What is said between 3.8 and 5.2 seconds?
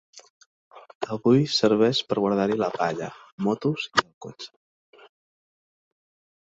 i el cotxe.